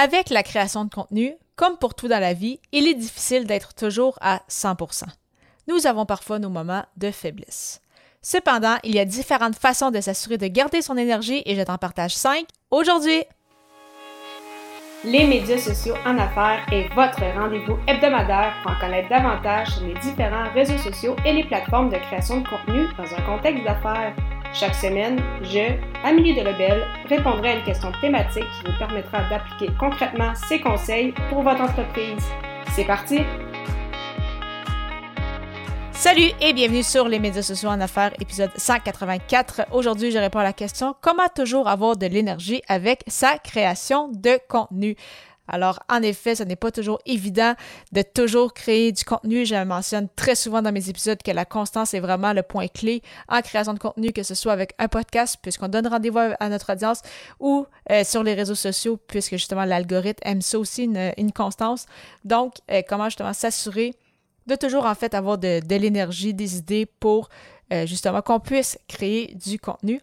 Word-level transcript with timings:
Avec 0.00 0.30
la 0.30 0.44
création 0.44 0.84
de 0.84 0.94
contenu, 0.94 1.34
comme 1.56 1.76
pour 1.76 1.96
tout 1.96 2.06
dans 2.06 2.20
la 2.20 2.32
vie, 2.32 2.60
il 2.70 2.86
est 2.86 2.94
difficile 2.94 3.46
d'être 3.48 3.74
toujours 3.74 4.16
à 4.20 4.42
100%. 4.48 5.02
Nous 5.66 5.88
avons 5.88 6.06
parfois 6.06 6.38
nos 6.38 6.50
moments 6.50 6.84
de 6.96 7.10
faiblesse. 7.10 7.80
Cependant, 8.22 8.76
il 8.84 8.94
y 8.94 9.00
a 9.00 9.04
différentes 9.04 9.56
façons 9.56 9.90
de 9.90 10.00
s'assurer 10.00 10.38
de 10.38 10.46
garder 10.46 10.82
son 10.82 10.96
énergie 10.96 11.42
et 11.46 11.56
je 11.56 11.62
t'en 11.62 11.78
partage 11.78 12.14
5 12.14 12.46
aujourd'hui. 12.70 13.24
Les 15.02 15.26
médias 15.26 15.58
sociaux 15.58 15.96
en 16.06 16.16
affaires 16.16 16.64
est 16.70 16.94
votre 16.94 17.20
rendez-vous 17.36 17.76
hebdomadaire 17.88 18.54
pour 18.62 18.70
en 18.70 18.78
connaître 18.78 19.08
davantage 19.08 19.66
sur 19.66 19.84
les 19.84 19.98
différents 19.98 20.48
réseaux 20.54 20.78
sociaux 20.78 21.16
et 21.26 21.32
les 21.32 21.44
plateformes 21.44 21.90
de 21.90 21.96
création 21.96 22.40
de 22.40 22.48
contenu 22.48 22.86
dans 22.96 23.14
un 23.16 23.22
contexte 23.22 23.64
d'affaires. 23.64 24.14
Chaque 24.54 24.74
semaine, 24.74 25.20
je, 25.42 25.74
Amélie 26.04 26.34
Delebel, 26.34 26.82
répondrai 27.08 27.50
à 27.50 27.54
une 27.58 27.64
question 27.64 27.92
thématique 28.00 28.44
qui 28.44 28.70
vous 28.70 28.78
permettra 28.78 29.28
d'appliquer 29.28 29.72
concrètement 29.78 30.32
ces 30.48 30.60
conseils 30.60 31.12
pour 31.28 31.42
votre 31.42 31.60
entreprise. 31.60 32.24
C'est 32.74 32.86
parti! 32.86 33.20
Salut 35.92 36.30
et 36.40 36.52
bienvenue 36.54 36.82
sur 36.82 37.08
les 37.08 37.18
médias 37.18 37.42
sociaux 37.42 37.68
en 37.68 37.80
affaires, 37.80 38.12
épisode 38.20 38.50
184. 38.56 39.66
Aujourd'hui, 39.72 40.10
je 40.10 40.18
réponds 40.18 40.38
à 40.38 40.44
la 40.44 40.52
question 40.52 40.94
comment 41.02 41.28
toujours 41.34 41.68
avoir 41.68 41.96
de 41.96 42.06
l'énergie 42.06 42.62
avec 42.68 43.02
sa 43.06 43.36
création 43.38 44.08
de 44.08 44.38
contenu? 44.48 44.96
Alors, 45.48 45.80
en 45.88 46.02
effet, 46.02 46.34
ce 46.34 46.42
n'est 46.42 46.56
pas 46.56 46.70
toujours 46.70 47.00
évident 47.06 47.54
de 47.92 48.02
toujours 48.02 48.52
créer 48.52 48.92
du 48.92 49.04
contenu. 49.04 49.46
Je 49.46 49.54
mentionne 49.64 50.08
très 50.14 50.34
souvent 50.34 50.62
dans 50.62 50.72
mes 50.72 50.88
épisodes 50.90 51.22
que 51.22 51.30
la 51.30 51.44
constance 51.44 51.94
est 51.94 52.00
vraiment 52.00 52.32
le 52.32 52.42
point 52.42 52.68
clé 52.68 53.02
en 53.28 53.40
création 53.40 53.74
de 53.74 53.78
contenu, 53.78 54.12
que 54.12 54.22
ce 54.22 54.34
soit 54.34 54.52
avec 54.52 54.74
un 54.78 54.88
podcast, 54.88 55.38
puisqu'on 55.40 55.68
donne 55.68 55.86
rendez-vous 55.86 56.18
à 56.38 56.48
notre 56.48 56.72
audience, 56.72 57.00
ou 57.40 57.66
euh, 57.90 58.04
sur 58.04 58.22
les 58.22 58.34
réseaux 58.34 58.54
sociaux, 58.54 58.98
puisque 59.08 59.32
justement 59.32 59.64
l'algorithme 59.64 60.20
aime 60.22 60.42
ça 60.42 60.58
aussi, 60.58 60.84
une, 60.84 61.32
constance. 61.32 61.86
Donc, 62.24 62.54
euh, 62.70 62.82
comment 62.88 63.04
justement 63.04 63.32
s'assurer 63.32 63.94
de 64.46 64.54
toujours 64.54 64.86
en 64.86 64.94
fait 64.94 65.14
avoir 65.14 65.38
de, 65.38 65.60
l'énergie, 65.76 66.34
des 66.34 66.56
idées 66.56 66.86
pour 66.86 67.28
euh, 67.72 67.86
justement 67.86 68.22
qu'on 68.22 68.40
puisse 68.40 68.78
créer 68.88 69.34
du 69.34 69.58
contenu. 69.58 70.00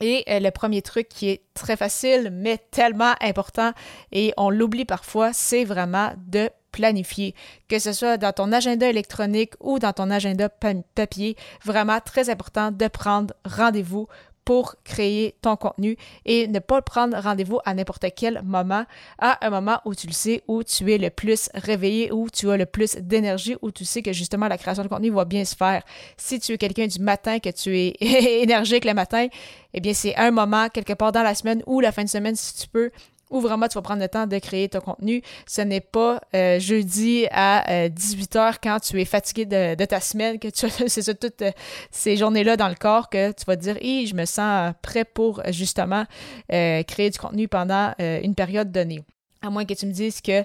Et 0.00 0.24
euh, 0.28 0.38
le 0.40 0.50
premier 0.50 0.82
truc 0.82 1.08
qui 1.08 1.28
est 1.28 1.42
très 1.54 1.76
facile, 1.76 2.30
mais 2.32 2.58
tellement 2.70 3.14
important, 3.20 3.72
et 4.12 4.32
on 4.36 4.50
l'oublie 4.50 4.84
parfois, 4.84 5.32
c'est 5.32 5.64
vraiment 5.64 6.12
de 6.28 6.50
planifier, 6.70 7.34
que 7.68 7.78
ce 7.78 7.92
soit 7.92 8.18
dans 8.18 8.32
ton 8.32 8.52
agenda 8.52 8.88
électronique 8.88 9.54
ou 9.60 9.78
dans 9.78 9.92
ton 9.92 10.10
agenda 10.10 10.48
papier, 10.48 11.36
vraiment 11.64 11.98
très 12.00 12.30
important 12.30 12.70
de 12.70 12.86
prendre 12.88 13.34
rendez-vous 13.44 14.06
pour 14.48 14.76
créer 14.82 15.34
ton 15.42 15.56
contenu 15.56 15.98
et 16.24 16.48
ne 16.48 16.58
pas 16.58 16.80
prendre 16.80 17.14
rendez-vous 17.18 17.58
à 17.66 17.74
n'importe 17.74 18.06
quel 18.16 18.40
moment, 18.42 18.86
à 19.18 19.46
un 19.46 19.50
moment 19.50 19.78
où 19.84 19.94
tu 19.94 20.06
le 20.06 20.14
sais, 20.14 20.42
où 20.48 20.64
tu 20.64 20.90
es 20.90 20.96
le 20.96 21.10
plus 21.10 21.50
réveillé, 21.52 22.10
où 22.12 22.30
tu 22.30 22.50
as 22.50 22.56
le 22.56 22.64
plus 22.64 22.96
d'énergie, 22.96 23.56
où 23.60 23.70
tu 23.70 23.84
sais 23.84 24.00
que 24.00 24.14
justement 24.14 24.48
la 24.48 24.56
création 24.56 24.82
de 24.82 24.88
contenu 24.88 25.10
va 25.10 25.26
bien 25.26 25.44
se 25.44 25.54
faire. 25.54 25.82
Si 26.16 26.40
tu 26.40 26.52
es 26.52 26.56
quelqu'un 26.56 26.86
du 26.86 26.98
matin, 26.98 27.40
que 27.40 27.50
tu 27.50 27.78
es 27.78 27.94
énergique 28.42 28.86
le 28.86 28.94
matin, 28.94 29.26
eh 29.74 29.80
bien 29.80 29.92
c'est 29.92 30.16
un 30.16 30.30
moment 30.30 30.70
quelque 30.70 30.94
part 30.94 31.12
dans 31.12 31.22
la 31.22 31.34
semaine 31.34 31.62
ou 31.66 31.80
la 31.80 31.92
fin 31.92 32.04
de 32.04 32.08
semaine 32.08 32.34
si 32.34 32.56
tu 32.56 32.68
peux 32.68 32.90
où 33.30 33.40
vraiment 33.40 33.68
tu 33.68 33.74
vas 33.74 33.82
prendre 33.82 34.02
le 34.02 34.08
temps 34.08 34.26
de 34.26 34.38
créer 34.38 34.68
ton 34.68 34.80
contenu. 34.80 35.22
Ce 35.46 35.60
n'est 35.60 35.80
pas 35.80 36.20
euh, 36.34 36.58
jeudi 36.58 37.26
à 37.30 37.88
18h 37.88 38.38
euh, 38.38 38.52
quand 38.62 38.80
tu 38.80 39.00
es 39.00 39.04
fatigué 39.04 39.46
de, 39.46 39.84
ta 39.84 40.00
semaine, 40.00 40.38
que 40.38 40.48
tu 40.48 40.68
ça 40.88 41.14
toutes 41.14 41.42
euh, 41.42 41.50
ces 41.90 42.16
journées-là 42.16 42.56
dans 42.56 42.68
le 42.68 42.74
corps 42.74 43.08
que 43.08 43.32
tu 43.32 43.44
vas 43.46 43.56
te 43.56 43.62
dire 43.62 43.76
Hé, 43.80 44.06
je 44.06 44.14
me 44.14 44.24
sens 44.24 44.72
prêt 44.82 45.04
pour 45.04 45.42
justement 45.50 46.04
créer 46.48 47.10
du 47.10 47.18
contenu 47.18 47.48
pendant 47.48 47.94
une 47.98 48.34
période 48.34 48.70
donnée. 48.70 49.02
À 49.42 49.50
moins 49.50 49.64
que 49.64 49.74
tu 49.74 49.86
me 49.86 49.92
dises 49.92 50.20
que 50.20 50.44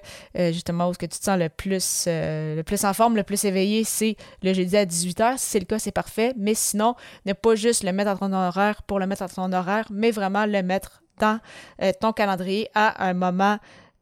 justement 0.51 0.89
où 0.89 0.93
ce 0.93 0.99
que 0.99 1.05
tu 1.05 1.17
te 1.17 1.23
sens 1.23 1.39
le 1.39 1.49
plus 1.49 2.05
le 2.07 2.61
plus 2.61 2.83
en 2.85 2.93
forme, 2.93 3.15
le 3.15 3.23
plus 3.23 3.43
éveillé, 3.45 3.83
c'est 3.83 4.15
le 4.43 4.53
jeudi 4.53 4.77
à 4.77 4.85
18h. 4.85 5.37
Si 5.37 5.49
c'est 5.49 5.59
le 5.59 5.65
cas, 5.65 5.79
c'est 5.79 5.91
parfait. 5.91 6.33
Mais 6.37 6.53
sinon, 6.53 6.95
ne 7.25 7.33
pas 7.33 7.55
juste 7.55 7.83
le 7.83 7.91
mettre 7.91 8.11
dans 8.17 8.29
ton 8.29 8.33
horaire 8.33 8.83
pour 8.83 8.99
le 8.99 9.07
mettre 9.07 9.25
dans 9.25 9.49
ton 9.49 9.53
horaire, 9.53 9.87
mais 9.91 10.11
vraiment 10.11 10.45
le 10.45 10.61
mettre 10.61 11.02
dans 11.19 11.39
euh, 11.81 11.91
ton 11.99 12.13
calendrier 12.13 12.69
à 12.73 13.07
un 13.07 13.13
moment 13.13 13.59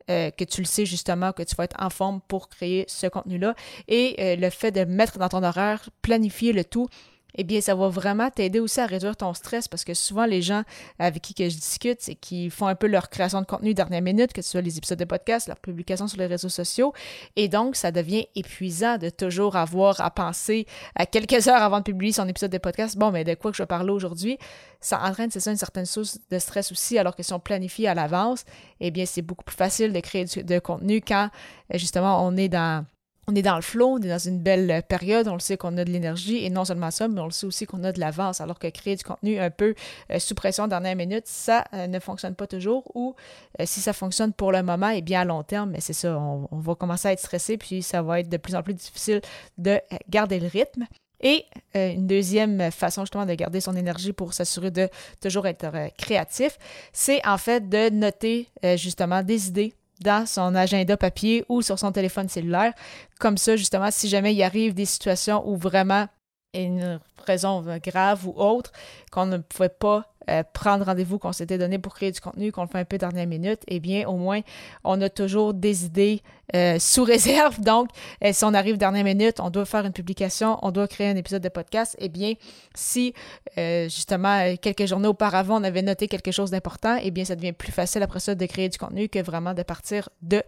euh, 0.09 0.31
que 0.31 0.43
tu 0.43 0.61
le 0.61 0.65
sais 0.65 0.85
justement, 0.85 1.31
que 1.31 1.43
tu 1.43 1.55
vas 1.55 1.65
être 1.65 1.75
en 1.79 1.89
forme 1.89 2.21
pour 2.27 2.49
créer 2.49 2.85
ce 2.87 3.07
contenu-là. 3.07 3.53
Et 3.87 4.15
euh, 4.19 4.35
le 4.35 4.49
fait 4.49 4.71
de 4.71 4.83
mettre 4.83 5.19
dans 5.19 5.29
ton 5.29 5.43
horaire, 5.43 5.89
planifier 6.01 6.53
le 6.53 6.65
tout, 6.65 6.87
eh 7.35 7.43
bien, 7.43 7.61
ça 7.61 7.75
va 7.75 7.87
vraiment 7.89 8.29
t'aider 8.29 8.59
aussi 8.59 8.79
à 8.79 8.85
réduire 8.85 9.15
ton 9.15 9.33
stress 9.33 9.67
parce 9.67 9.83
que 9.83 9.93
souvent, 9.93 10.25
les 10.25 10.41
gens 10.41 10.63
avec 10.99 11.21
qui 11.21 11.33
je 11.37 11.55
discute, 11.55 12.01
c'est 12.01 12.15
qu'ils 12.15 12.51
font 12.51 12.67
un 12.67 12.75
peu 12.75 12.87
leur 12.87 13.09
création 13.09 13.41
de 13.41 13.45
contenu 13.45 13.73
dernière 13.73 14.01
minute, 14.01 14.33
que 14.33 14.41
ce 14.41 14.51
soit 14.51 14.61
les 14.61 14.77
épisodes 14.77 14.99
de 14.99 15.05
podcast, 15.05 15.47
leur 15.47 15.59
publication 15.59 16.07
sur 16.07 16.17
les 16.17 16.25
réseaux 16.25 16.49
sociaux. 16.49 16.93
Et 17.35 17.47
donc, 17.47 17.75
ça 17.75 17.91
devient 17.91 18.25
épuisant 18.35 18.97
de 18.97 19.09
toujours 19.09 19.55
avoir 19.55 20.01
à 20.01 20.11
penser 20.11 20.65
à 20.95 21.05
quelques 21.05 21.47
heures 21.47 21.61
avant 21.61 21.79
de 21.79 21.83
publier 21.83 22.11
son 22.11 22.27
épisode 22.27 22.51
de 22.51 22.57
podcast. 22.57 22.97
Bon, 22.97 23.11
mais 23.11 23.23
de 23.23 23.33
quoi 23.35 23.51
que 23.51 23.57
je 23.57 23.63
vais 23.63 23.67
parler 23.67 23.91
aujourd'hui? 23.91 24.37
Ça 24.79 25.01
entraîne, 25.03 25.31
c'est 25.31 25.39
ça, 25.39 25.51
une 25.51 25.57
certaine 25.57 25.85
source 25.85 26.19
de 26.29 26.39
stress 26.39 26.71
aussi, 26.71 26.97
alors 26.97 27.15
que 27.15 27.23
si 27.23 27.33
on 27.33 27.39
planifie 27.39 27.87
à 27.87 27.93
l'avance, 27.93 28.45
eh 28.79 28.91
bien, 28.91 29.05
c'est 29.05 29.21
beaucoup 29.21 29.43
plus 29.43 29.55
facile 29.55 29.93
de 29.93 29.99
créer 29.99 30.25
de 30.25 30.59
contenu 30.59 31.01
quand, 31.01 31.29
justement, 31.73 32.25
on 32.25 32.35
est 32.35 32.49
dans 32.49 32.85
on 33.27 33.35
est 33.35 33.41
dans 33.41 33.55
le 33.55 33.61
flot, 33.61 33.97
on 33.97 33.97
est 33.99 34.09
dans 34.09 34.17
une 34.17 34.39
belle 34.39 34.81
période, 34.87 35.27
on 35.27 35.33
le 35.33 35.39
sait 35.39 35.55
qu'on 35.55 35.77
a 35.77 35.85
de 35.85 35.91
l'énergie 35.91 36.43
et 36.43 36.49
non 36.49 36.65
seulement 36.65 36.89
ça, 36.89 37.07
mais 37.07 37.21
on 37.21 37.25
le 37.25 37.31
sait 37.31 37.45
aussi 37.45 37.65
qu'on 37.65 37.83
a 37.83 37.91
de 37.91 37.99
l'avance, 37.99 38.41
alors 38.41 38.57
que 38.57 38.67
créer 38.67 38.95
du 38.95 39.03
contenu 39.03 39.39
un 39.39 39.51
peu 39.51 39.75
euh, 40.11 40.19
sous 40.19 40.33
pression 40.33 40.67
dernière 40.67 40.95
minute, 40.95 41.27
ça 41.27 41.65
euh, 41.73 41.87
ne 41.87 41.99
fonctionne 41.99 42.33
pas 42.33 42.47
toujours 42.47 42.83
ou 42.95 43.15
euh, 43.59 43.63
si 43.67 43.79
ça 43.79 43.93
fonctionne 43.93 44.33
pour 44.33 44.51
le 44.51 44.63
moment 44.63 44.89
et 44.89 45.01
bien 45.01 45.21
à 45.21 45.25
long 45.25 45.43
terme, 45.43 45.71
mais 45.71 45.81
c'est 45.81 45.93
ça, 45.93 46.17
on, 46.17 46.47
va 46.51 46.75
commencer 46.75 47.09
à 47.09 47.11
être 47.11 47.19
stressé 47.19 47.57
puis 47.57 47.83
ça 47.83 48.01
va 48.01 48.19
être 48.19 48.29
de 48.29 48.37
plus 48.37 48.55
en 48.55 48.63
plus 48.63 48.73
difficile 48.73 49.21
de 49.57 49.79
garder 50.09 50.39
le 50.39 50.47
rythme. 50.47 50.85
Et 51.23 51.45
une 51.75 52.07
deuxième 52.07 52.71
façon 52.71 53.03
justement 53.03 53.27
de 53.27 53.35
garder 53.35 53.61
son 53.61 53.75
énergie 53.75 54.11
pour 54.11 54.33
s'assurer 54.33 54.71
de 54.71 54.89
toujours 55.21 55.45
être 55.45 55.67
créatif, 55.95 56.57
c'est 56.93 57.23
en 57.27 57.37
fait 57.37 57.69
de 57.69 57.91
noter 57.91 58.49
justement 58.75 59.21
des 59.21 59.47
idées 59.47 59.75
dans 60.01 60.25
son 60.25 60.55
agenda 60.55 60.97
papier 60.97 61.45
ou 61.49 61.61
sur 61.61 61.79
son 61.79 61.91
téléphone 61.91 62.27
cellulaire. 62.27 62.73
Comme 63.19 63.37
ça, 63.37 63.55
justement, 63.55 63.89
si 63.91 64.09
jamais 64.09 64.33
il 64.33 64.43
arrive 64.43 64.73
des 64.73 64.85
situations 64.85 65.47
où 65.47 65.55
vraiment 65.55 66.07
une 66.53 66.99
raison 67.25 67.63
grave 67.81 68.27
ou 68.27 68.33
autre 68.35 68.71
qu'on 69.11 69.25
ne 69.25 69.37
pouvait 69.37 69.69
pas 69.69 70.10
euh, 70.29 70.43
prendre 70.53 70.85
rendez-vous 70.85 71.17
qu'on 71.17 71.31
s'était 71.31 71.57
donné 71.57 71.79
pour 71.79 71.93
créer 71.95 72.11
du 72.11 72.21
contenu, 72.21 72.51
qu'on 72.51 72.61
le 72.61 72.67
fait 72.67 72.79
un 72.79 72.85
peu 72.85 72.97
dernière 72.97 73.27
minute, 73.27 73.61
eh 73.67 73.79
bien, 73.79 74.07
au 74.07 74.17
moins, 74.17 74.41
on 74.83 75.01
a 75.01 75.09
toujours 75.09 75.53
des 75.53 75.85
idées 75.85 76.21
euh, 76.55 76.77
sous 76.79 77.03
réserve. 77.05 77.59
Donc, 77.61 77.89
euh, 78.23 78.31
si 78.33 78.45
on 78.45 78.53
arrive 78.53 78.77
dernière 78.77 79.03
minute, 79.03 79.39
on 79.39 79.49
doit 79.49 79.65
faire 79.65 79.85
une 79.85 79.93
publication, 79.93 80.59
on 80.61 80.71
doit 80.71 80.87
créer 80.87 81.09
un 81.09 81.15
épisode 81.15 81.41
de 81.41 81.49
podcast, 81.49 81.95
eh 81.99 82.09
bien, 82.09 82.33
si 82.75 83.13
justement 83.57 84.55
quelques 84.61 84.85
journées 84.85 85.07
auparavant, 85.07 85.59
on 85.59 85.63
avait 85.63 85.81
noté 85.81 86.07
quelque 86.07 86.31
chose 86.31 86.51
d'important, 86.51 86.97
eh 87.01 87.11
bien, 87.11 87.25
ça 87.25 87.35
devient 87.35 87.51
plus 87.51 87.71
facile 87.71 88.01
après 88.01 88.19
ça 88.19 88.33
de 88.33 88.45
créer 88.45 88.69
du 88.69 88.77
contenu 88.77 89.09
que 89.09 89.19
vraiment 89.19 89.53
de 89.53 89.63
partir 89.63 90.09
de 90.21 90.41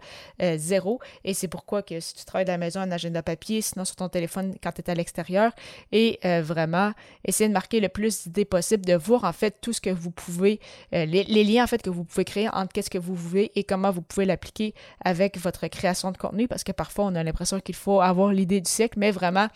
zéro. 0.56 1.00
Et 1.24 1.34
c'est 1.34 1.48
pourquoi 1.48 1.82
que 1.82 2.00
si 2.00 2.14
tu 2.14 2.24
travailles 2.24 2.46
de 2.46 2.50
la 2.50 2.58
maison, 2.58 2.80
un 2.80 2.90
agenda 2.90 3.22
papier, 3.22 3.60
sinon 3.60 3.84
sur 3.84 3.96
ton 3.96 4.08
téléphone 4.08 4.54
quand 4.62 4.72
tu 4.72 4.80
es 4.80 4.90
à 4.90 4.94
l'extérieur, 4.94 5.52
et 5.92 6.18
vraiment 6.40 6.92
essayer 7.26 7.48
de 7.48 7.52
marquer 7.52 7.80
le 7.80 7.90
plus 7.90 8.24
d'idées 8.24 8.46
possible, 8.46 8.86
de 8.86 8.94
voir 8.94 9.24
en 9.24 9.32
fait 9.32 9.60
tout 9.64 9.72
ce 9.72 9.80
que 9.80 9.88
vous 9.88 10.10
pouvez, 10.10 10.60
euh, 10.92 11.06
les, 11.06 11.44
liens 11.44 11.64
en 11.64 11.66
fait 11.66 11.80
que 11.80 11.88
vous 11.88 12.04
pouvez 12.04 12.26
créer 12.26 12.50
entre 12.50 12.70
qu'est-ce 12.74 12.90
que 12.90 12.98
vous 12.98 13.14
voulez 13.14 13.50
et 13.54 13.64
comment 13.64 13.90
vous 13.90 14.02
pouvez 14.02 14.26
l'appliquer 14.26 14.74
avec 15.02 15.38
votre 15.38 15.66
création 15.68 16.12
de 16.12 16.18
contenu 16.18 16.46
parce 16.46 16.64
que 16.64 16.72
parfois 16.72 17.06
on 17.06 17.14
a 17.14 17.22
l'impression 17.22 17.60
qu'il 17.60 17.74
faut 17.74 18.02
avoir 18.02 18.30
l'idée 18.30 18.60
du 18.60 18.70
siècle, 18.70 18.98
mais 18.98 19.10
vraiment 19.10 19.48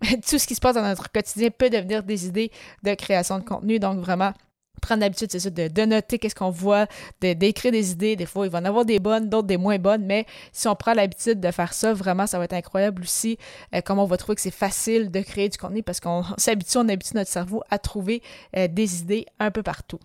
tout 0.28 0.38
ce 0.38 0.46
qui 0.46 0.54
se 0.54 0.60
passe 0.60 0.76
dans 0.76 0.82
notre 0.82 1.10
quotidien 1.10 1.50
peut 1.50 1.68
devenir 1.68 2.04
des 2.04 2.28
idées 2.28 2.52
de 2.84 2.94
création 2.94 3.40
de 3.40 3.44
contenu. 3.44 3.80
Donc 3.80 3.98
vraiment, 3.98 4.32
prendre 4.80 5.00
l'habitude, 5.00 5.30
c'est 5.30 5.40
ça, 5.40 5.50
de, 5.50 5.84
noter 5.84 6.18
qu'est-ce 6.18 6.34
qu'on 6.34 6.50
voit, 6.50 6.86
d'écrire 7.20 7.72
des 7.72 7.92
idées. 7.92 8.16
Des 8.16 8.26
fois, 8.26 8.46
il 8.46 8.50
va 8.50 8.58
en 8.58 8.64
avoir 8.64 8.84
des 8.84 8.98
bonnes, 8.98 9.28
d'autres 9.28 9.46
des 9.46 9.56
moins 9.56 9.78
bonnes, 9.78 10.04
mais 10.04 10.26
si 10.52 10.68
on 10.68 10.74
prend 10.74 10.94
l'habitude 10.94 11.40
de 11.40 11.50
faire 11.50 11.72
ça, 11.72 11.92
vraiment, 11.92 12.26
ça 12.26 12.38
va 12.38 12.44
être 12.44 12.52
incroyable 12.52 13.02
aussi. 13.02 13.38
Euh, 13.74 13.80
comment 13.84 14.04
on 14.04 14.06
va 14.06 14.16
trouver 14.16 14.36
que 14.36 14.42
c'est 14.42 14.50
facile 14.50 15.10
de 15.10 15.20
créer 15.20 15.48
du 15.48 15.58
contenu 15.58 15.82
parce 15.82 16.00
qu'on 16.00 16.24
s'habitue, 16.36 16.78
on 16.78 16.88
habitue 16.88 17.14
notre 17.14 17.30
cerveau 17.30 17.62
à 17.70 17.78
trouver 17.78 18.22
euh, 18.56 18.68
des 18.68 19.00
idées 19.00 19.26
un 19.38 19.50
peu 19.50 19.62
partout. 19.62 20.00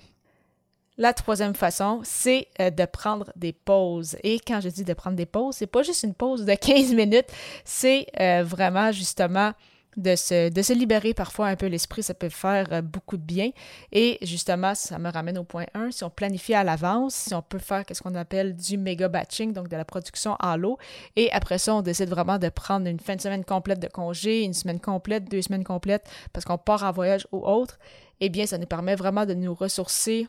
La 0.97 1.13
troisième 1.13 1.55
façon, 1.55 2.01
c'est 2.03 2.47
euh, 2.59 2.69
de 2.69 2.85
prendre 2.85 3.31
des 3.35 3.53
pauses. 3.53 4.17
Et 4.23 4.39
quand 4.39 4.61
je 4.61 4.69
dis 4.69 4.83
de 4.83 4.93
prendre 4.93 5.15
des 5.15 5.25
pauses, 5.25 5.55
c'est 5.55 5.67
pas 5.67 5.83
juste 5.83 6.03
une 6.03 6.13
pause 6.13 6.45
de 6.45 6.53
15 6.55 6.93
minutes, 6.93 7.27
c'est 7.65 8.07
vraiment 8.43 8.91
justement 8.91 9.53
de 9.97 10.15
se, 10.15 10.73
libérer 10.73 11.13
parfois 11.13 11.47
un 11.47 11.55
peu 11.55 11.67
l'esprit, 11.67 12.03
ça 12.03 12.13
peut 12.13 12.29
faire 12.29 12.67
euh, 12.71 12.81
beaucoup 12.81 13.17
de 13.17 13.23
bien. 13.23 13.51
Et 13.91 14.17
justement, 14.21 14.73
ça 14.75 14.97
me 14.99 15.09
ramène 15.09 15.37
au 15.37 15.43
point 15.43 15.65
1, 15.73 15.91
si 15.91 16.03
on 16.03 16.09
planifie 16.09 16.53
à 16.53 16.63
l'avance, 16.63 17.15
si 17.15 17.33
on 17.33 17.41
peut 17.41 17.59
faire 17.59 17.83
ce 17.91 18.01
qu'on 18.01 18.15
appelle 18.15 18.55
du 18.55 18.77
méga 18.77 19.09
batching, 19.09 19.53
donc 19.53 19.67
de 19.67 19.75
la 19.75 19.85
production 19.85 20.37
en 20.39 20.55
lot, 20.55 20.77
et 21.15 21.31
après 21.31 21.57
ça, 21.57 21.75
on 21.75 21.81
décide 21.81 22.09
vraiment 22.09 22.37
de 22.37 22.49
prendre 22.49 22.87
une 22.87 22.99
fin 22.99 23.15
de 23.15 23.21
semaine 23.21 23.43
complète 23.43 23.79
de 23.79 23.87
congé, 23.87 24.43
une 24.43 24.53
semaine 24.53 24.79
complète, 24.79 25.29
deux 25.29 25.41
semaines 25.41 25.63
complètes, 25.63 26.09
parce 26.33 26.45
qu'on 26.45 26.57
part 26.57 26.83
en 26.83 26.91
voyage 26.91 27.27
ou 27.31 27.45
autre, 27.45 27.77
eh 28.21 28.29
bien, 28.29 28.45
ça 28.45 28.57
nous 28.57 28.67
permet 28.67 28.95
vraiment 28.95 29.25
de 29.25 29.33
nous 29.33 29.53
ressourcer 29.53 30.27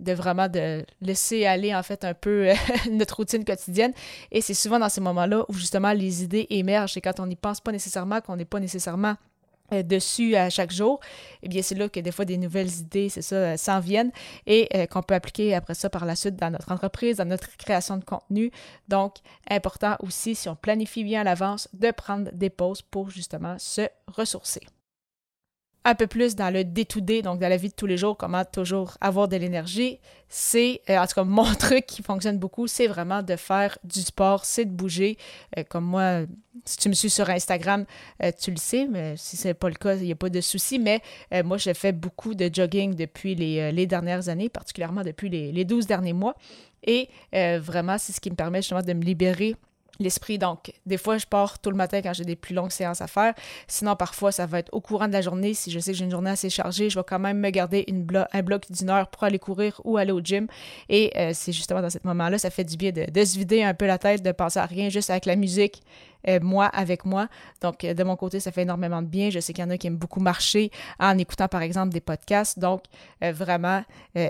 de 0.00 0.12
vraiment 0.12 0.48
laisser 1.00 1.46
aller 1.46 1.74
en 1.74 1.82
fait 1.82 2.04
un 2.04 2.14
peu 2.14 2.48
notre 2.90 3.16
routine 3.16 3.44
quotidienne. 3.44 3.92
Et 4.32 4.40
c'est 4.40 4.54
souvent 4.54 4.78
dans 4.78 4.88
ces 4.88 5.00
moments-là 5.00 5.44
où 5.48 5.54
justement 5.54 5.92
les 5.92 6.24
idées 6.24 6.46
émergent 6.50 6.96
et 6.96 7.00
quand 7.00 7.20
on 7.20 7.26
n'y 7.26 7.36
pense 7.36 7.60
pas 7.60 7.72
nécessairement, 7.72 8.20
qu'on 8.20 8.36
n'est 8.36 8.44
pas 8.44 8.60
nécessairement 8.60 9.16
euh, 9.72 9.82
dessus 9.84 10.34
à 10.34 10.50
chaque 10.50 10.72
jour, 10.72 10.98
eh 11.42 11.48
bien 11.48 11.62
c'est 11.62 11.76
là 11.76 11.88
que 11.88 12.00
des 12.00 12.10
fois 12.10 12.24
des 12.24 12.36
nouvelles 12.36 12.72
idées, 12.80 13.08
c'est 13.08 13.22
ça, 13.22 13.36
euh, 13.36 13.56
s'en 13.56 13.78
viennent 13.78 14.10
et 14.46 14.68
euh, 14.74 14.86
qu'on 14.86 15.02
peut 15.02 15.14
appliquer 15.14 15.54
après 15.54 15.74
ça 15.74 15.88
par 15.88 16.04
la 16.04 16.16
suite 16.16 16.34
dans 16.34 16.50
notre 16.50 16.72
entreprise, 16.72 17.18
dans 17.18 17.24
notre 17.24 17.56
création 17.56 17.96
de 17.96 18.04
contenu. 18.04 18.50
Donc, 18.88 19.16
important 19.48 19.96
aussi, 20.00 20.34
si 20.34 20.48
on 20.48 20.56
planifie 20.56 21.04
bien 21.04 21.20
à 21.20 21.24
l'avance, 21.24 21.68
de 21.72 21.92
prendre 21.92 22.32
des 22.32 22.50
pauses 22.50 22.82
pour 22.82 23.10
justement 23.10 23.56
se 23.58 23.88
ressourcer 24.08 24.62
un 25.84 25.94
peu 25.94 26.06
plus 26.06 26.36
dans 26.36 26.52
le 26.52 26.64
day-to-day, 26.64 27.22
donc 27.22 27.40
dans 27.40 27.48
la 27.48 27.56
vie 27.56 27.68
de 27.68 27.74
tous 27.74 27.86
les 27.86 27.96
jours, 27.96 28.16
comment 28.16 28.44
toujours 28.44 28.96
avoir 29.00 29.28
de 29.28 29.36
l'énergie, 29.36 29.98
c'est, 30.28 30.82
euh, 30.90 30.98
en 30.98 31.06
tout 31.06 31.14
cas, 31.14 31.24
mon 31.24 31.54
truc 31.54 31.86
qui 31.86 32.02
fonctionne 32.02 32.38
beaucoup, 32.38 32.66
c'est 32.66 32.86
vraiment 32.86 33.22
de 33.22 33.36
faire 33.36 33.78
du 33.84 34.00
sport, 34.00 34.44
c'est 34.44 34.66
de 34.66 34.70
bouger. 34.70 35.16
Euh, 35.58 35.64
comme 35.68 35.84
moi, 35.84 36.22
si 36.64 36.76
tu 36.76 36.88
me 36.90 36.94
suis 36.94 37.08
sur 37.08 37.30
Instagram, 37.30 37.86
euh, 38.22 38.30
tu 38.38 38.50
le 38.50 38.58
sais, 38.58 38.86
mais 38.86 39.14
si 39.16 39.36
ce 39.36 39.48
n'est 39.48 39.54
pas 39.54 39.68
le 39.68 39.74
cas, 39.74 39.96
il 39.96 40.04
n'y 40.04 40.12
a 40.12 40.16
pas 40.16 40.28
de 40.28 40.40
souci. 40.40 40.78
Mais 40.78 41.00
moi, 41.44 41.56
je 41.56 41.72
fais 41.72 41.92
beaucoup 41.92 42.34
de 42.34 42.50
jogging 42.52 42.94
depuis 42.94 43.34
les, 43.34 43.86
dernières 43.86 44.28
années, 44.28 44.48
particulièrement 44.48 45.02
depuis 45.02 45.30
les, 45.30 45.50
les 45.52 45.64
12 45.64 45.86
derniers 45.86 46.12
mois. 46.12 46.34
Et 46.84 47.08
vraiment, 47.32 47.96
c'est 47.98 48.12
ce 48.12 48.20
qui 48.20 48.30
me 48.30 48.36
permet 48.36 48.60
justement 48.60 48.82
de 48.82 48.92
me 48.92 49.02
libérer 49.02 49.56
l'esprit. 50.00 50.38
Donc, 50.38 50.72
des 50.86 50.96
fois, 50.96 51.18
je 51.18 51.26
pars 51.26 51.58
tout 51.58 51.70
le 51.70 51.76
matin 51.76 52.00
quand 52.02 52.12
j'ai 52.12 52.24
des 52.24 52.36
plus 52.36 52.54
longues 52.54 52.70
séances 52.70 53.00
à 53.00 53.06
faire. 53.06 53.34
Sinon, 53.68 53.94
parfois, 53.94 54.32
ça 54.32 54.46
va 54.46 54.58
être 54.58 54.70
au 54.72 54.80
courant 54.80 55.06
de 55.06 55.12
la 55.12 55.20
journée. 55.20 55.54
Si 55.54 55.70
je 55.70 55.78
sais 55.78 55.92
que 55.92 55.98
j'ai 55.98 56.04
une 56.04 56.10
journée 56.10 56.30
assez 56.30 56.50
chargée, 56.50 56.90
je 56.90 56.98
vais 56.98 57.04
quand 57.06 57.18
même 57.18 57.38
me 57.38 57.50
garder 57.50 57.86
un 58.32 58.42
bloc 58.42 58.70
d'une 58.70 58.90
heure 58.90 59.08
pour 59.08 59.24
aller 59.24 59.38
courir 59.38 59.80
ou 59.84 59.96
aller 59.96 60.12
au 60.12 60.20
gym. 60.20 60.46
Et 60.88 61.12
euh, 61.16 61.30
c'est 61.34 61.52
justement 61.52 61.82
dans 61.82 61.90
ce 61.90 61.98
moment-là, 62.04 62.38
ça 62.38 62.50
fait 62.50 62.64
du 62.64 62.76
bien 62.76 62.90
de, 62.90 63.24
se 63.24 63.38
vider 63.38 63.62
un 63.62 63.74
peu 63.74 63.86
la 63.86 63.98
tête, 63.98 64.22
de 64.22 64.32
penser 64.32 64.58
à 64.58 64.66
rien, 64.66 64.88
juste 64.88 65.10
avec 65.10 65.26
la 65.26 65.36
musique. 65.36 65.82
Euh, 66.28 66.38
moi 66.42 66.66
avec 66.66 67.06
moi. 67.06 67.28
Donc, 67.62 67.82
euh, 67.82 67.94
de 67.94 68.04
mon 68.04 68.14
côté, 68.14 68.40
ça 68.40 68.52
fait 68.52 68.60
énormément 68.60 69.00
de 69.00 69.06
bien. 69.06 69.30
Je 69.30 69.40
sais 69.40 69.54
qu'il 69.54 69.64
y 69.64 69.66
en 69.66 69.70
a 69.70 69.78
qui 69.78 69.86
aiment 69.86 69.96
beaucoup 69.96 70.20
marcher 70.20 70.70
en 70.98 71.16
écoutant, 71.16 71.48
par 71.48 71.62
exemple, 71.62 71.94
des 71.94 72.02
podcasts. 72.02 72.58
Donc, 72.58 72.82
vraiment, 73.22 73.82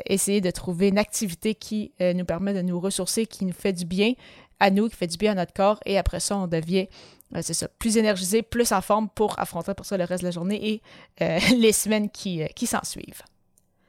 essayer 0.07 0.41
de 0.41 0.53
trouver 0.53 0.87
une 0.87 0.99
activité 0.99 1.57
qui 1.57 1.91
nous 2.01 2.25
permet 2.25 2.55
de 2.55 2.63
nous 2.63 2.79
ressourcer, 2.79 3.27
qui 3.27 3.45
nous 3.45 3.53
fait 3.53 3.73
du 3.73 3.85
bien 3.85 4.13
à 4.61 4.71
nous, 4.71 4.89
qui 4.89 4.97
fait 4.97 5.07
du 5.07 5.17
bien 5.17 5.33
à 5.33 5.35
notre 5.35 5.53
corps. 5.53 5.81
Et 5.87 5.99
après 5.99 6.21
ça, 6.21 6.37
on 6.37 6.47
devient, 6.47 6.89
euh, 7.35 7.41
c'est 7.43 7.55
ça, 7.55 7.69
plus 7.69 7.97
énergisé, 7.97 8.43
plus 8.43 8.71
en 8.73 8.81
forme 8.81 9.09
pour 9.09 9.39
affronter 9.39 9.75
pour 9.75 9.87
ça 9.87 9.97
le 9.97 10.05
reste 10.05 10.23
de 10.23 10.29
la 10.29 10.31
journée 10.31 10.61
et 10.69 10.83
euh, 11.23 11.39
les 11.57 11.73
semaines 11.73 12.11
qui, 12.11 12.43
euh, 12.43 12.47
qui 12.55 12.67
s'en 12.67 12.85
suivent. 12.85 13.23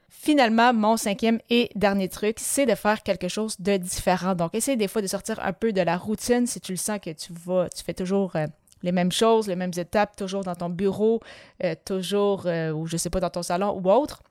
Finalement, 0.10 0.74
mon 0.74 0.98
cinquième 0.98 1.40
et 1.50 1.70
dernier 1.76 2.08
truc, 2.08 2.38
c'est 2.40 2.66
de 2.68 2.76
faire 2.76 3.02
quelque 3.02 3.28
chose 3.28 3.56
de 3.60 3.78
différent. 3.78 4.36
Donc, 4.36 4.54
essaye 4.54 4.78
des 4.78 4.88
fois 4.88 5.02
de 5.02 5.08
sortir 5.08 5.40
un 5.44 5.52
peu 5.54 5.74
de 5.74 5.82
la 5.82 5.98
routine 5.98 6.46
si 6.46 6.62
tu 6.62 6.74
le 6.74 6.78
sens 6.78 7.00
que 7.00 7.10
tu 7.10 7.34
vas, 7.34 7.68
tu 7.70 7.84
fais 7.84 7.96
toujours 7.96 8.34
les 8.84 8.92
mêmes 8.92 9.12
choses, 9.12 9.48
les 9.48 9.56
mêmes 9.56 9.72
étapes, 9.76 10.16
toujours 10.16 10.44
dans 10.44 10.54
ton 10.54 10.70
bureau, 10.70 11.22
toujours, 11.86 12.46
ou 12.46 12.86
je 12.86 12.98
sais 12.98 13.10
pas, 13.10 13.20
dans 13.20 13.32
ton 13.32 13.42
salon 13.42 13.82
ou 13.84 13.90
autre 13.90 14.22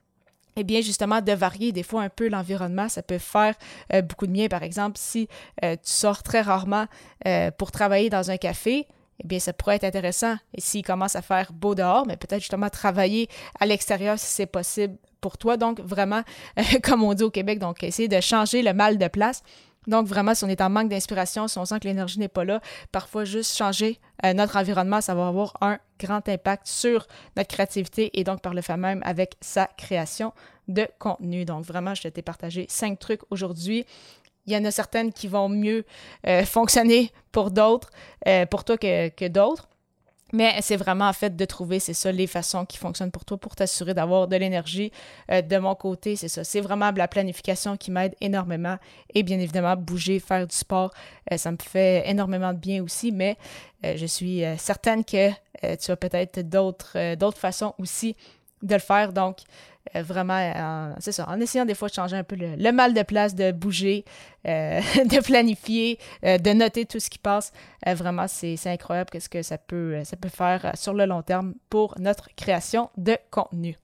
eh 0.56 0.64
bien, 0.64 0.80
justement, 0.80 1.20
de 1.20 1.32
varier 1.32 1.72
des 1.72 1.82
fois 1.82 2.02
un 2.02 2.08
peu 2.08 2.28
l'environnement, 2.28 2.88
ça 2.88 3.02
peut 3.02 3.18
faire 3.18 3.54
euh, 3.92 4.02
beaucoup 4.02 4.26
de 4.26 4.32
bien. 4.32 4.48
Par 4.48 4.62
exemple, 4.62 4.98
si 4.98 5.28
euh, 5.64 5.74
tu 5.76 5.90
sors 5.90 6.22
très 6.22 6.40
rarement 6.40 6.86
euh, 7.26 7.50
pour 7.50 7.70
travailler 7.70 8.10
dans 8.10 8.30
un 8.30 8.36
café, 8.36 8.86
eh 9.22 9.26
bien, 9.26 9.38
ça 9.38 9.52
pourrait 9.52 9.76
être 9.76 9.84
intéressant. 9.84 10.36
Et 10.54 10.60
s'il 10.60 10.84
commence 10.84 11.16
à 11.16 11.22
faire 11.22 11.52
beau 11.52 11.74
dehors, 11.74 12.06
mais 12.06 12.16
peut-être 12.16 12.40
justement 12.40 12.70
travailler 12.70 13.28
à 13.58 13.66
l'extérieur 13.66 14.18
si 14.18 14.26
c'est 14.26 14.46
possible 14.46 14.96
pour 15.20 15.38
toi. 15.38 15.56
Donc, 15.56 15.80
vraiment, 15.80 16.22
comme 16.82 17.02
on 17.02 17.14
dit 17.14 17.22
au 17.22 17.30
Québec, 17.30 17.58
donc 17.58 17.82
essayer 17.82 18.08
de 18.08 18.20
changer 18.20 18.62
le 18.62 18.72
mal 18.72 18.98
de 18.98 19.08
place. 19.08 19.42
Donc, 19.86 20.06
vraiment, 20.06 20.34
si 20.34 20.44
on 20.44 20.48
est 20.48 20.60
en 20.60 20.70
manque 20.70 20.88
d'inspiration, 20.88 21.48
si 21.48 21.58
on 21.58 21.64
sent 21.64 21.80
que 21.80 21.88
l'énergie 21.88 22.18
n'est 22.18 22.28
pas 22.28 22.44
là, 22.44 22.60
parfois 22.92 23.24
juste 23.24 23.56
changer 23.56 23.98
notre 24.22 24.56
environnement, 24.56 25.00
ça 25.00 25.14
va 25.14 25.28
avoir 25.28 25.56
un 25.62 25.78
grand 25.98 26.28
impact 26.28 26.66
sur 26.66 27.06
notre 27.36 27.48
créativité 27.48 28.10
et 28.18 28.24
donc 28.24 28.42
par 28.42 28.52
le 28.52 28.60
fait 28.60 28.76
même 28.76 29.00
avec 29.04 29.36
sa 29.40 29.66
création 29.66 30.34
de 30.68 30.86
contenu. 30.98 31.46
Donc, 31.46 31.64
vraiment, 31.64 31.94
je 31.94 32.08
t'ai 32.08 32.22
partagé 32.22 32.66
cinq 32.68 32.98
trucs 32.98 33.22
aujourd'hui. 33.30 33.86
Il 34.46 34.52
y 34.52 34.56
en 34.56 34.64
a 34.64 34.70
certaines 34.70 35.12
qui 35.12 35.28
vont 35.28 35.48
mieux 35.48 35.84
euh, 36.26 36.44
fonctionner 36.44 37.12
pour 37.32 37.50
d'autres, 37.50 37.90
euh, 38.26 38.46
pour 38.46 38.64
toi 38.64 38.76
que, 38.76 39.08
que 39.08 39.28
d'autres. 39.28 39.69
Mais 40.32 40.58
c'est 40.62 40.76
vraiment 40.76 41.08
en 41.08 41.12
fait 41.12 41.36
de 41.36 41.44
trouver, 41.44 41.80
c'est 41.80 41.94
ça, 41.94 42.12
les 42.12 42.26
façons 42.26 42.64
qui 42.64 42.78
fonctionnent 42.78 43.10
pour 43.10 43.24
toi 43.24 43.36
pour 43.36 43.56
t'assurer 43.56 43.94
d'avoir 43.94 44.28
de 44.28 44.36
l'énergie. 44.36 44.92
Euh, 45.30 45.42
de 45.42 45.58
mon 45.58 45.74
côté, 45.74 46.16
c'est 46.16 46.28
ça. 46.28 46.44
C'est 46.44 46.60
vraiment 46.60 46.90
la 46.92 47.08
planification 47.08 47.76
qui 47.76 47.90
m'aide 47.90 48.14
énormément. 48.20 48.76
Et 49.14 49.22
bien 49.22 49.38
évidemment, 49.38 49.76
bouger, 49.76 50.20
faire 50.20 50.46
du 50.46 50.54
sport, 50.54 50.92
euh, 51.32 51.36
ça 51.36 51.50
me 51.50 51.56
fait 51.60 52.08
énormément 52.08 52.52
de 52.52 52.58
bien 52.58 52.82
aussi. 52.82 53.12
Mais 53.12 53.36
euh, 53.84 53.96
je 53.96 54.06
suis 54.06 54.42
certaine 54.58 55.04
que 55.04 55.30
tu 55.76 55.90
as 55.90 55.96
peut-être 55.96 56.40
d'autres, 56.48 57.14
d'autres 57.16 57.36
façons 57.38 57.74
aussi 57.78 58.16
de 58.62 58.74
le 58.74 58.80
faire. 58.80 59.12
Donc, 59.12 59.38
euh, 59.96 60.02
vraiment, 60.02 60.94
c'est 60.98 61.12
ça, 61.12 61.28
en 61.28 61.40
essayant 61.40 61.64
des 61.64 61.74
fois 61.74 61.88
de 61.88 61.94
changer 61.94 62.16
un 62.16 62.24
peu 62.24 62.36
le, 62.36 62.72
mal 62.72 62.94
de 62.94 63.02
place, 63.02 63.34
de 63.34 63.52
bouger, 63.52 64.04
euh, 64.46 64.80
de 65.04 65.20
planifier, 65.20 65.98
euh, 66.24 66.38
de 66.38 66.50
noter 66.50 66.86
tout 66.86 67.00
ce 67.00 67.10
qui 67.10 67.18
passe. 67.18 67.52
vraiment, 67.86 68.26
c'est 68.28 68.58
incroyable 68.66 69.10
ce 69.18 69.28
que 69.28 69.42
ça 69.42 69.58
peut, 69.58 70.02
ça 70.04 70.16
peut 70.16 70.28
faire 70.28 70.72
sur 70.74 70.94
le 70.94 71.06
long 71.06 71.22
terme 71.22 71.54
pour 71.68 71.94
notre 71.98 72.28
création 72.34 72.90
de 72.96 73.16
contenu. 73.30 73.76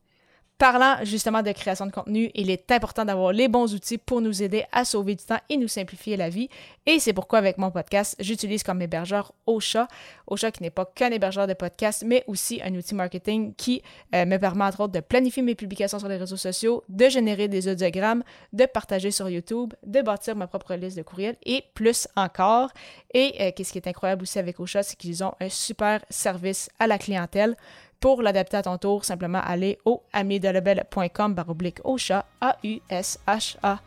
Parlant 0.59 0.97
justement 1.03 1.43
de 1.43 1.53
création 1.53 1.85
de 1.85 1.91
contenu, 1.91 2.31
il 2.35 2.49
est 2.49 2.73
important 2.73 3.05
d'avoir 3.05 3.31
les 3.31 3.47
bons 3.47 3.75
outils 3.75 3.99
pour 3.99 4.23
nous 4.23 4.43
aider 4.43 4.65
à 4.73 4.87
sauver 4.87 5.15
du 5.15 5.23
temps 5.23 5.39
et 5.51 5.59
nous 5.59 5.69
simplifier 5.69 6.17
la 6.17 6.31
vie. 6.31 6.49
Et 6.87 6.99
c'est 6.99 7.13
pourquoi 7.13 7.41
avec 7.41 7.59
mon 7.59 7.71
podcast, 7.71 8.17
j'utilise 8.21 8.63
comme 8.63 8.81
hébergeur 8.81 9.35
Ocha. 9.47 9.87
Ocha 10.27 10.51
qui 10.51 10.63
n'est 10.63 10.71
pas 10.71 10.87
qu'un 10.87 11.11
hébergeur 11.11 11.47
de 11.47 11.53
podcast, 11.53 12.05
mais 12.07 12.25
aussi 12.27 12.63
un 12.65 12.75
outil 12.75 12.95
marketing 12.95 13.53
qui 13.55 13.83
euh, 14.15 14.25
me 14.25 14.39
permet 14.39 14.65
entre 14.65 14.81
autres 14.81 14.95
de 14.95 15.01
planifier 15.01 15.43
mes 15.43 15.55
publications 15.55 15.99
sur 15.99 16.09
les 16.09 16.17
réseaux 16.17 16.39
sociaux, 16.39 16.83
de 16.89 17.07
générer 17.11 17.49
des 17.49 17.69
audiogrammes, 17.69 18.23
de 18.55 18.65
partager 18.65 19.11
sur 19.11 19.29
YouTube, 19.29 19.75
de 19.85 20.01
bâtir 20.01 20.37
ma 20.37 20.47
propre 20.47 20.73
liste 20.75 20.97
de 20.97 21.03
courriels 21.03 21.37
et 21.45 21.65
plus 21.75 22.09
encore. 22.17 22.71
Et 23.13 23.35
euh, 23.41 23.51
qu'est-ce 23.55 23.73
qui 23.73 23.79
est 23.79 23.89
incroyable 23.89 24.23
aussi 24.23 24.39
avec 24.39 24.59
Ocha, 24.59 24.83
c'est 24.83 24.97
qu'ils 24.97 25.23
ont 25.23 25.35
un 25.39 25.51
super 25.51 26.03
service 26.09 26.71
à 26.79 26.87
la 26.87 26.97
clientèle. 26.97 27.57
Pour 28.01 28.23
l'adapter 28.23 28.59
à 28.59 28.63
ton 28.63 28.79
tour, 28.79 29.05
simplement 29.05 29.41
aller 29.41 29.79
au 29.85 30.03
amidelebel.com 30.13 31.35
baroblique 31.35 31.79
chat 31.97 32.27
A-U-S-H-A. 32.41 33.79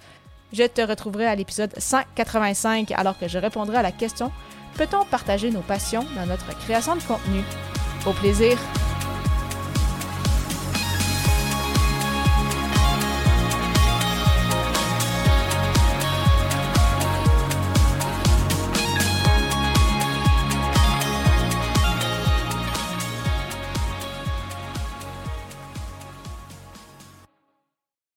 Je 0.52 0.64
te 0.64 0.82
retrouverai 0.82 1.28
à 1.28 1.36
l'épisode 1.36 1.74
185 1.78 2.92
alors 2.92 3.18
que 3.18 3.28
je 3.28 3.38
répondrai 3.38 3.78
à 3.78 3.84
la 3.84 3.92
question 3.92 4.32
Peut-on 4.76 5.06
partager 5.06 5.52
nos 5.52 5.62
passions 5.62 6.06
dans 6.16 6.26
notre 6.26 6.58
création 6.60 6.96
de 6.96 7.02
contenu? 7.04 7.42
Au 8.06 8.14
plaisir! 8.14 8.58